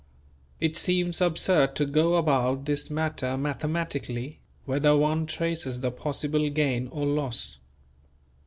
[0.59, 6.87] It seems absurd to go about this matter mathematically, whether one traces the possible gain
[6.87, 7.59] or loss.